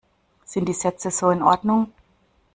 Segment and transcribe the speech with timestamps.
[0.45, 1.91] Sind die Sätze so in Ordnung?